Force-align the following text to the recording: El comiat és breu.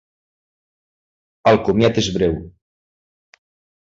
El 1.51 1.59
comiat 1.67 2.01
és 2.03 2.09
breu. 2.17 2.33